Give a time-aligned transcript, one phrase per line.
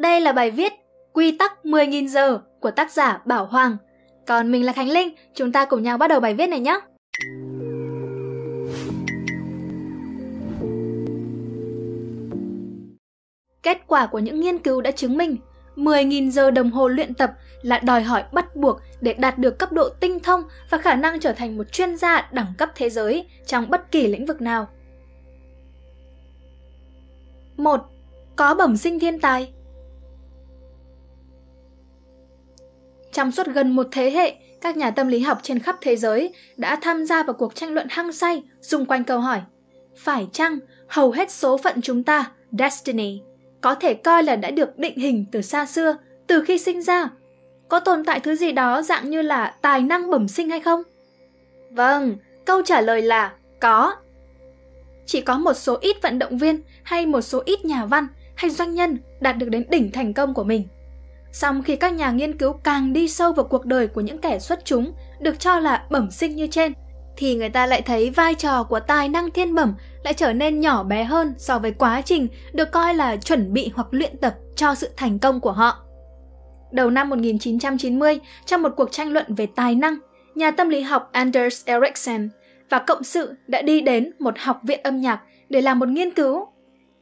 [0.00, 0.72] Đây là bài viết
[1.12, 3.76] Quy tắc 10.000 giờ của tác giả Bảo Hoàng.
[4.26, 6.80] Còn mình là Khánh Linh, chúng ta cùng nhau bắt đầu bài viết này nhé.
[13.62, 15.36] Kết quả của những nghiên cứu đã chứng minh
[15.76, 17.32] 10.000 giờ đồng hồ luyện tập
[17.62, 21.20] là đòi hỏi bắt buộc để đạt được cấp độ tinh thông và khả năng
[21.20, 24.68] trở thành một chuyên gia đẳng cấp thế giới trong bất kỳ lĩnh vực nào.
[27.56, 27.80] 1.
[28.36, 29.52] Có bẩm sinh thiên tài
[33.12, 36.34] Trong suốt gần một thế hệ, các nhà tâm lý học trên khắp thế giới
[36.56, 39.40] đã tham gia vào cuộc tranh luận hăng say xung quanh câu hỏi
[39.96, 43.20] Phải chăng hầu hết số phận chúng ta, destiny,
[43.60, 45.96] có thể coi là đã được định hình từ xa xưa,
[46.26, 47.08] từ khi sinh ra?
[47.68, 50.82] Có tồn tại thứ gì đó dạng như là tài năng bẩm sinh hay không?
[51.70, 53.94] Vâng, câu trả lời là có.
[55.06, 58.50] Chỉ có một số ít vận động viên hay một số ít nhà văn hay
[58.50, 60.68] doanh nhân đạt được đến đỉnh thành công của mình.
[61.32, 64.38] Song khi các nhà nghiên cứu càng đi sâu vào cuộc đời của những kẻ
[64.38, 66.72] xuất chúng được cho là bẩm sinh như trên,
[67.16, 70.60] thì người ta lại thấy vai trò của tài năng thiên bẩm lại trở nên
[70.60, 74.34] nhỏ bé hơn so với quá trình được coi là chuẩn bị hoặc luyện tập
[74.56, 75.84] cho sự thành công của họ.
[76.72, 79.98] Đầu năm 1990, trong một cuộc tranh luận về tài năng,
[80.34, 82.28] nhà tâm lý học Anders Ericsson
[82.70, 86.10] và cộng sự đã đi đến một học viện âm nhạc để làm một nghiên
[86.10, 86.46] cứu.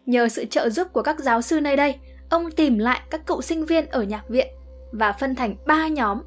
[0.06, 1.94] Nhờ sự trợ giúp của các giáo sư nơi đây,
[2.30, 4.46] ông tìm lại các cựu sinh viên ở nhạc viện
[4.92, 6.22] và phân thành 3 nhóm.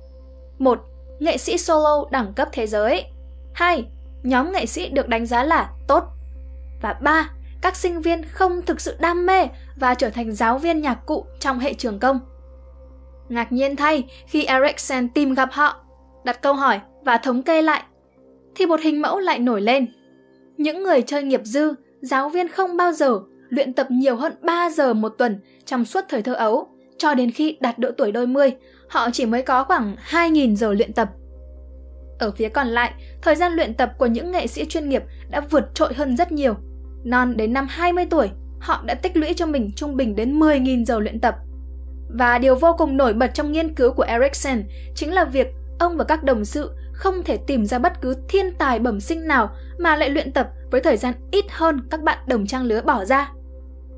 [0.59, 0.79] một
[1.19, 3.05] Nghệ sĩ solo đẳng cấp thế giới.
[3.53, 3.85] 2.
[4.23, 6.03] Nhóm nghệ sĩ được đánh giá là tốt.
[6.81, 7.29] Và 3.
[7.61, 11.25] Các sinh viên không thực sự đam mê và trở thành giáo viên nhạc cụ
[11.39, 12.19] trong hệ trường công.
[13.29, 15.83] Ngạc nhiên thay khi Ericsson tìm gặp họ,
[16.23, 17.83] đặt câu hỏi và thống kê lại,
[18.55, 19.87] thì một hình mẫu lại nổi lên.
[20.57, 23.19] Những người chơi nghiệp dư, giáo viên không bao giờ
[23.51, 27.31] luyện tập nhiều hơn 3 giờ một tuần trong suốt thời thơ ấu, cho đến
[27.31, 28.51] khi đạt độ tuổi đôi mươi,
[28.89, 31.09] họ chỉ mới có khoảng 2.000 giờ luyện tập.
[32.19, 32.91] Ở phía còn lại,
[33.21, 36.31] thời gian luyện tập của những nghệ sĩ chuyên nghiệp đã vượt trội hơn rất
[36.31, 36.55] nhiều.
[37.03, 38.29] Non đến năm 20 tuổi,
[38.59, 41.35] họ đã tích lũy cho mình trung bình đến 10.000 giờ luyện tập.
[42.09, 44.63] Và điều vô cùng nổi bật trong nghiên cứu của Erickson
[44.95, 45.47] chính là việc
[45.79, 49.27] ông và các đồng sự không thể tìm ra bất cứ thiên tài bẩm sinh
[49.27, 52.81] nào mà lại luyện tập với thời gian ít hơn các bạn đồng trang lứa
[52.81, 53.31] bỏ ra.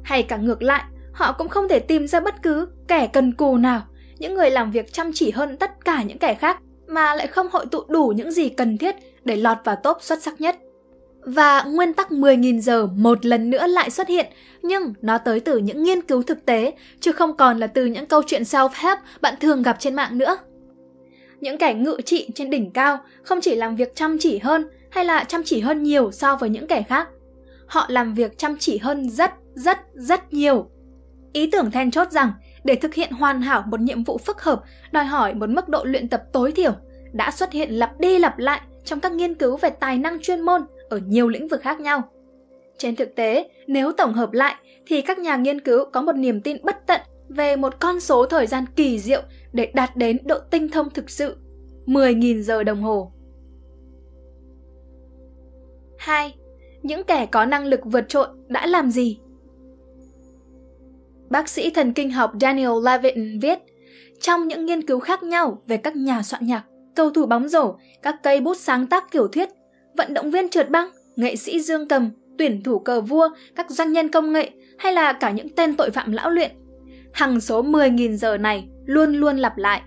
[0.03, 0.83] Hay cả ngược lại,
[1.13, 3.81] họ cũng không thể tìm ra bất cứ kẻ cần cù nào,
[4.17, 7.47] những người làm việc chăm chỉ hơn tất cả những kẻ khác mà lại không
[7.51, 10.55] hội tụ đủ những gì cần thiết để lọt vào top xuất sắc nhất.
[11.21, 14.25] Và nguyên tắc 10.000 giờ một lần nữa lại xuất hiện,
[14.61, 18.05] nhưng nó tới từ những nghiên cứu thực tế, chứ không còn là từ những
[18.05, 20.37] câu chuyện self-help bạn thường gặp trên mạng nữa.
[21.39, 25.05] Những kẻ ngự trị trên đỉnh cao không chỉ làm việc chăm chỉ hơn hay
[25.05, 27.09] là chăm chỉ hơn nhiều so với những kẻ khác.
[27.65, 30.69] Họ làm việc chăm chỉ hơn rất, rất, rất nhiều.
[31.33, 32.33] Ý tưởng then chốt rằng
[32.63, 35.83] để thực hiện hoàn hảo một nhiệm vụ phức hợp đòi hỏi một mức độ
[35.83, 36.71] luyện tập tối thiểu
[37.13, 40.41] đã xuất hiện lặp đi lặp lại trong các nghiên cứu về tài năng chuyên
[40.41, 42.01] môn ở nhiều lĩnh vực khác nhau.
[42.77, 44.55] Trên thực tế, nếu tổng hợp lại
[44.85, 48.25] thì các nhà nghiên cứu có một niềm tin bất tận về một con số
[48.25, 49.21] thời gian kỳ diệu
[49.53, 51.37] để đạt đến độ tinh thông thực sự
[51.85, 53.11] 10.000 giờ đồng hồ.
[55.97, 56.35] 2.
[56.83, 59.19] Những kẻ có năng lực vượt trội đã làm gì?
[61.33, 63.59] Bác sĩ thần kinh học Daniel Levitin viết,
[64.21, 66.63] trong những nghiên cứu khác nhau về các nhà soạn nhạc,
[66.95, 69.49] cầu thủ bóng rổ, các cây bút sáng tác kiểu thuyết,
[69.97, 73.91] vận động viên trượt băng, nghệ sĩ dương cầm, tuyển thủ cờ vua, các doanh
[73.91, 76.51] nhân công nghệ hay là cả những tên tội phạm lão luyện.
[77.13, 79.81] Hằng số 10.000 giờ này luôn luôn lặp lại.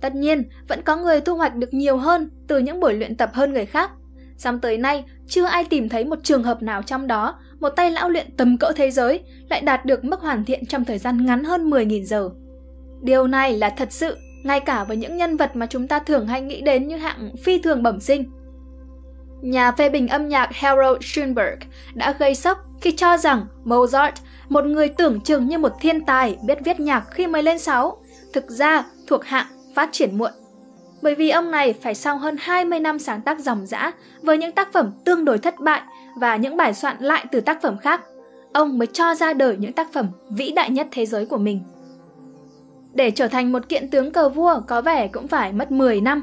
[0.00, 3.30] Tất nhiên, vẫn có người thu hoạch được nhiều hơn từ những buổi luyện tập
[3.32, 3.90] hơn người khác.
[4.36, 7.90] Song tới nay, chưa ai tìm thấy một trường hợp nào trong đó một tay
[7.90, 11.26] lão luyện tầm cỡ thế giới lại đạt được mức hoàn thiện trong thời gian
[11.26, 12.30] ngắn hơn 10.000 giờ.
[13.02, 16.26] Điều này là thật sự, ngay cả với những nhân vật mà chúng ta thường
[16.26, 18.30] hay nghĩ đến như hạng phi thường bẩm sinh.
[19.42, 21.58] Nhà phê bình âm nhạc Harold Schoenberg
[21.94, 24.12] đã gây sốc khi cho rằng Mozart,
[24.48, 27.96] một người tưởng chừng như một thiên tài biết viết nhạc khi mới lên 6,
[28.32, 30.30] thực ra thuộc hạng phát triển muộn.
[31.02, 33.92] Bởi vì ông này phải sau hơn 20 năm sáng tác dòng dã
[34.22, 35.82] với những tác phẩm tương đối thất bại
[36.16, 38.00] và những bài soạn lại từ tác phẩm khác,
[38.52, 41.60] ông mới cho ra đời những tác phẩm vĩ đại nhất thế giới của mình.
[42.92, 46.22] Để trở thành một kiện tướng cờ vua có vẻ cũng phải mất 10 năm.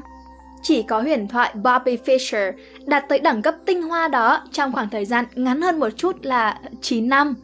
[0.62, 2.52] Chỉ có huyền thoại Bobby Fischer
[2.86, 6.16] đạt tới đẳng cấp tinh hoa đó trong khoảng thời gian ngắn hơn một chút
[6.22, 7.34] là 9 năm.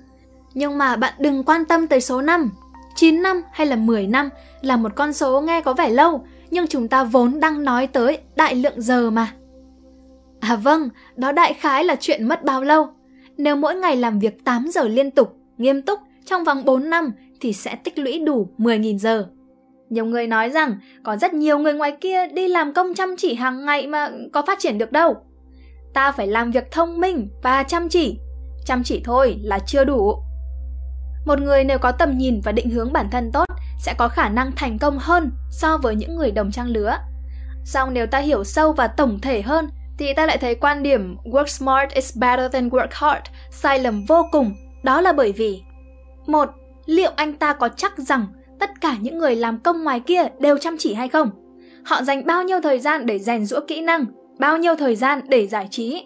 [0.55, 2.50] Nhưng mà bạn đừng quan tâm tới số năm.
[2.94, 4.29] 9 năm hay là 10 năm
[4.61, 8.19] là một con số nghe có vẻ lâu, nhưng chúng ta vốn đang nói tới
[8.37, 9.32] đại lượng giờ mà.
[10.44, 12.87] À vâng, đó đại khái là chuyện mất bao lâu.
[13.37, 17.12] Nếu mỗi ngày làm việc 8 giờ liên tục, nghiêm túc trong vòng 4 năm
[17.41, 19.26] thì sẽ tích lũy đủ 10.000 giờ.
[19.91, 23.35] Nhiều người nói rằng có rất nhiều người ngoài kia đi làm công chăm chỉ
[23.35, 25.14] hàng ngày mà có phát triển được đâu.
[25.94, 28.19] Ta phải làm việc thông minh và chăm chỉ.
[28.67, 30.14] Chăm chỉ thôi là chưa đủ.
[31.26, 33.44] Một người nếu có tầm nhìn và định hướng bản thân tốt
[33.79, 36.97] sẽ có khả năng thành công hơn so với những người đồng trang lứa.
[37.64, 39.69] Song nếu ta hiểu sâu và tổng thể hơn
[39.99, 44.05] thì ta lại thấy quan điểm work smart is better than work hard sai lầm
[44.08, 44.55] vô cùng.
[44.82, 45.62] Đó là bởi vì
[46.26, 46.49] một,
[46.87, 48.26] liệu anh ta có chắc rằng
[48.61, 51.31] tất cả những người làm công ngoài kia đều chăm chỉ hay không?
[51.85, 54.05] Họ dành bao nhiêu thời gian để rèn rũa kỹ năng,
[54.38, 56.05] bao nhiêu thời gian để giải trí?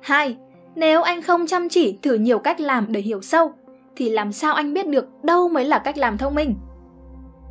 [0.00, 0.36] Hai,
[0.74, 3.52] nếu anh không chăm chỉ thử nhiều cách làm để hiểu sâu,
[3.96, 6.56] thì làm sao anh biết được đâu mới là cách làm thông minh?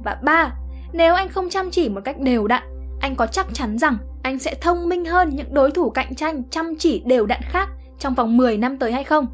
[0.05, 0.51] Và ba,
[0.93, 2.63] nếu anh không chăm chỉ một cách đều đặn,
[3.01, 6.43] anh có chắc chắn rằng anh sẽ thông minh hơn những đối thủ cạnh tranh
[6.49, 7.69] chăm chỉ đều đặn khác
[7.99, 9.27] trong vòng 10 năm tới hay không?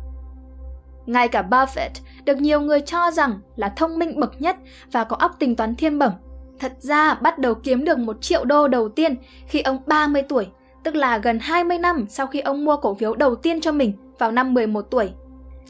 [1.06, 1.89] Ngay cả Buffett
[2.25, 4.56] được nhiều người cho rằng là thông minh bậc nhất
[4.92, 6.12] và có óc tính toán thiên bẩm.
[6.60, 9.16] Thật ra bắt đầu kiếm được một triệu đô đầu tiên
[9.48, 10.48] khi ông 30 tuổi,
[10.84, 13.94] tức là gần 20 năm sau khi ông mua cổ phiếu đầu tiên cho mình
[14.19, 15.10] vào năm 11 tuổi.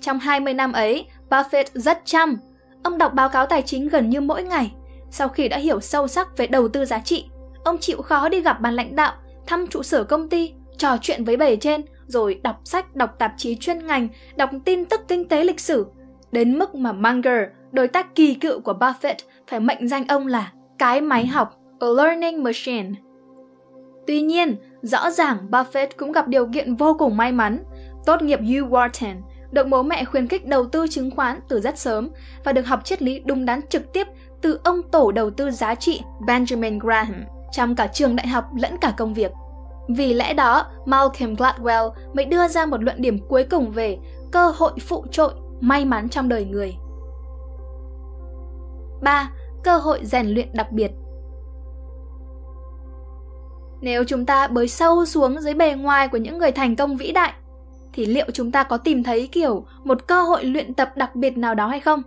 [0.01, 2.37] Trong 20 năm ấy, Buffett rất chăm.
[2.83, 4.71] Ông đọc báo cáo tài chính gần như mỗi ngày.
[5.11, 7.25] Sau khi đã hiểu sâu sắc về đầu tư giá trị,
[7.67, 9.13] ông chịu khó đi gặp ban lãnh đạo,
[9.47, 13.33] thăm trụ sở công ty, trò chuyện với bề trên, rồi đọc sách, đọc tạp
[13.37, 15.85] chí chuyên ngành, đọc tin tức kinh tế lịch sử.
[16.31, 17.41] Đến mức mà Munger,
[17.71, 19.15] đối tác kỳ cựu của Buffett,
[19.47, 22.89] phải mệnh danh ông là cái máy học, a learning machine.
[24.07, 27.63] Tuy nhiên, rõ ràng Buffett cũng gặp điều kiện vô cùng may mắn.
[28.05, 29.15] Tốt nghiệp U Wharton,
[29.51, 32.09] được bố mẹ khuyến khích đầu tư chứng khoán từ rất sớm
[32.43, 34.07] và được học triết lý đúng đắn trực tiếp
[34.41, 38.77] từ ông tổ đầu tư giá trị Benjamin Graham trong cả trường đại học lẫn
[38.81, 39.31] cả công việc.
[39.87, 43.97] Vì lẽ đó, Malcolm Gladwell mới đưa ra một luận điểm cuối cùng về
[44.31, 46.75] cơ hội phụ trội, may mắn trong đời người.
[49.01, 49.31] 3.
[49.63, 50.91] Cơ hội rèn luyện đặc biệt
[53.81, 57.11] Nếu chúng ta bới sâu xuống dưới bề ngoài của những người thành công vĩ
[57.11, 57.33] đại,
[57.93, 61.37] thì liệu chúng ta có tìm thấy kiểu một cơ hội luyện tập đặc biệt
[61.37, 62.01] nào đó hay không?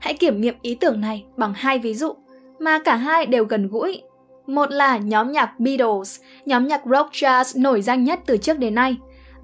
[0.00, 2.12] Hãy kiểm nghiệm ý tưởng này bằng hai ví dụ
[2.58, 4.02] mà cả hai đều gần gũi
[4.48, 8.74] một là nhóm nhạc Beatles, nhóm nhạc rock jazz nổi danh nhất từ trước đến
[8.74, 8.96] nay,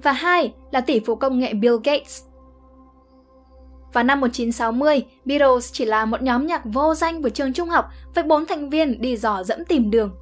[0.02, 2.22] và hai là tỷ phú công nghệ Bill Gates.
[3.92, 7.84] Vào năm 1960, Beatles chỉ là một nhóm nhạc vô danh của trường trung học
[8.14, 10.14] với bốn thành viên đi dò dẫm tìm đường.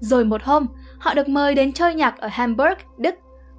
[0.00, 0.66] Rồi một hôm,
[0.98, 3.14] họ được mời đến chơi nhạc ở Hamburg, Đức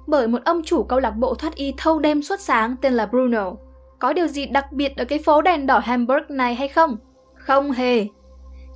[0.06, 3.06] bởi một ông chủ câu lạc bộ thoát y thâu đêm suốt sáng tên là
[3.06, 3.52] Bruno.
[3.98, 6.96] Có điều gì đặc biệt ở cái phố đèn đỏ Hamburg này hay không?
[7.34, 8.06] Không hề.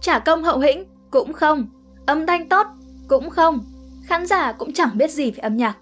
[0.01, 0.85] Trả công hậu hĩnh?
[1.11, 1.69] Cũng không.
[2.07, 2.67] Âm thanh tốt?
[3.09, 3.65] Cũng không.
[4.07, 5.77] Khán giả cũng chẳng biết gì về âm nhạc.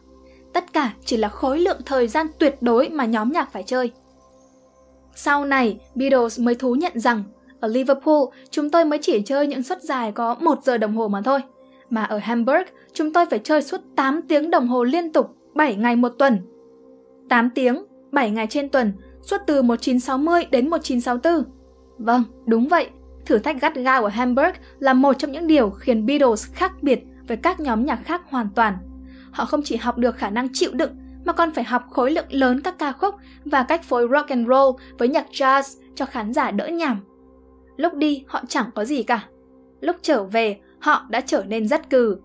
[0.53, 3.91] Tất cả chỉ là khối lượng thời gian tuyệt đối mà nhóm nhạc phải chơi.
[5.15, 7.25] Sau này, Beatles mới thú nhận rằng
[7.61, 11.09] ở Liverpool chúng tôi mới chỉ chơi những suất dài có 1 giờ đồng hồ
[11.09, 11.41] mà thôi.
[11.91, 12.62] Mà ở Hamburg
[12.93, 16.38] chúng tôi phải chơi suốt 8 tiếng đồng hồ liên tục 7 ngày một tuần.
[17.29, 18.93] 8 tiếng, 7 ngày trên tuần,
[19.23, 21.53] suốt từ 1960 đến 1964.
[21.99, 22.88] Vâng, đúng vậy,
[23.26, 27.00] Thử thách gắt gao ở Hamburg là một trong những điều khiến Beatles khác biệt
[27.29, 28.76] với các nhóm nhạc khác hoàn toàn.
[29.31, 32.26] Họ không chỉ học được khả năng chịu đựng mà còn phải học khối lượng
[32.31, 35.62] lớn các ca khúc và cách phối rock and roll với nhạc jazz
[35.94, 37.00] cho khán giả đỡ nhàm.
[37.76, 39.29] Lúc đi họ chẳng có gì cả.
[39.81, 42.17] Lúc trở về, họ đã trở nên rất cừ.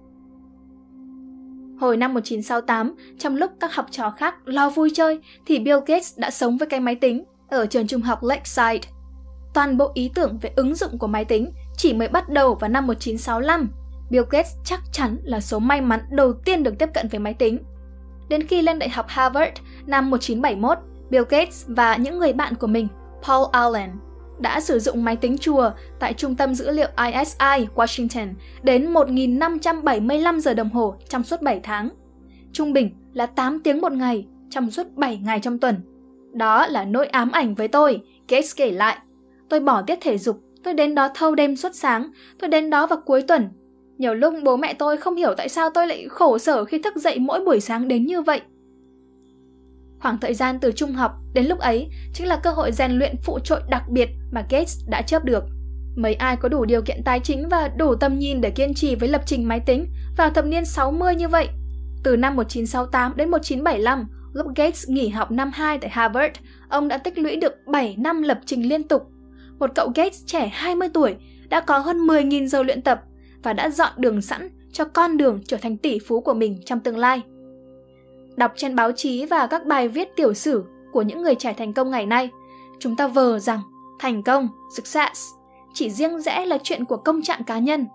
[1.79, 6.19] Hồi năm 1968, trong lúc các học trò khác lo vui chơi thì Bill Gates
[6.19, 8.89] đã sống với cái máy tính ở trường trung học Lakeside
[9.53, 12.69] toàn bộ ý tưởng về ứng dụng của máy tính chỉ mới bắt đầu vào
[12.69, 13.69] năm 1965.
[14.09, 17.33] Bill Gates chắc chắn là số may mắn đầu tiên được tiếp cận với máy
[17.33, 17.57] tính.
[18.29, 19.51] Đến khi lên Đại học Harvard
[19.85, 20.77] năm 1971,
[21.09, 22.87] Bill Gates và những người bạn của mình,
[23.27, 23.89] Paul Allen,
[24.39, 30.39] đã sử dụng máy tính chùa tại trung tâm dữ liệu ISI, Washington đến 1.575
[30.39, 31.89] giờ đồng hồ trong suốt 7 tháng.
[32.51, 35.75] Trung bình là 8 tiếng một ngày trong suốt 7 ngày trong tuần.
[36.33, 38.97] Đó là nỗi ám ảnh với tôi, Gates kể lại
[39.49, 42.87] Tôi bỏ tiết thể dục, tôi đến đó thâu đêm suốt sáng, tôi đến đó
[42.87, 43.49] vào cuối tuần.
[43.97, 46.95] Nhiều lúc bố mẹ tôi không hiểu tại sao tôi lại khổ sở khi thức
[46.95, 48.41] dậy mỗi buổi sáng đến như vậy.
[49.99, 53.15] Khoảng thời gian từ trung học đến lúc ấy chính là cơ hội rèn luyện
[53.23, 55.43] phụ trội đặc biệt mà Gates đã chớp được.
[55.95, 58.95] Mấy ai có đủ điều kiện tài chính và đủ tầm nhìn để kiên trì
[58.95, 59.87] với lập trình máy tính
[60.17, 61.49] vào thập niên 60 như vậy.
[62.03, 66.33] Từ năm 1968 đến 1975, lúc Gates nghỉ học năm 2 tại Harvard,
[66.69, 69.01] ông đã tích lũy được 7 năm lập trình liên tục
[69.59, 71.15] một cậu Gates trẻ 20 tuổi
[71.49, 73.01] đã có hơn 10.000 giờ luyện tập
[73.43, 76.79] và đã dọn đường sẵn cho con đường trở thành tỷ phú của mình trong
[76.79, 77.21] tương lai.
[78.35, 81.73] Đọc trên báo chí và các bài viết tiểu sử của những người trẻ thành
[81.73, 82.29] công ngày nay,
[82.79, 83.61] chúng ta vờ rằng
[83.99, 85.29] thành công, success,
[85.73, 87.87] chỉ riêng rẽ là chuyện của công trạng cá nhân.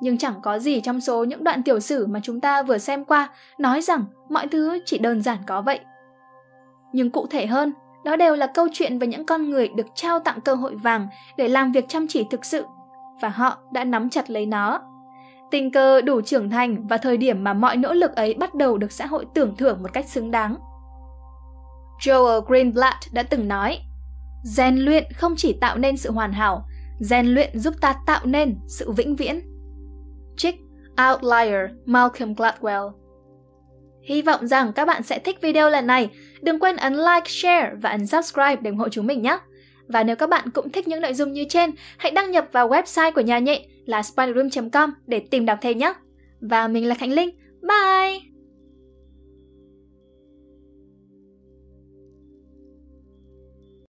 [0.00, 3.04] Nhưng chẳng có gì trong số những đoạn tiểu sử mà chúng ta vừa xem
[3.04, 3.28] qua
[3.58, 5.80] nói rằng mọi thứ chỉ đơn giản có vậy.
[6.92, 7.72] Nhưng cụ thể hơn,
[8.04, 11.08] đó đều là câu chuyện về những con người được trao tặng cơ hội vàng
[11.36, 12.64] để làm việc chăm chỉ thực sự,
[13.20, 14.80] và họ đã nắm chặt lấy nó.
[15.50, 18.78] Tình cờ đủ trưởng thành và thời điểm mà mọi nỗ lực ấy bắt đầu
[18.78, 20.56] được xã hội tưởng thưởng một cách xứng đáng.
[22.00, 23.78] Joel Greenblatt đã từng nói,
[24.44, 26.64] rèn luyện không chỉ tạo nên sự hoàn hảo,
[27.00, 29.40] rèn luyện giúp ta tạo nên sự vĩnh viễn.
[30.36, 30.56] Trích
[31.10, 32.90] Outlier Malcolm Gladwell
[34.04, 36.08] Hy vọng rằng các bạn sẽ thích video lần này.
[36.42, 39.38] Đừng quên ấn like, share và ấn subscribe để ủng hộ chúng mình nhé.
[39.88, 42.68] Và nếu các bạn cũng thích những nội dung như trên, hãy đăng nhập vào
[42.68, 45.92] website của nhà nhện là spiderroom.com để tìm đọc thêm nhé.
[46.40, 47.30] Và mình là Khánh Linh.
[47.62, 48.33] Bye!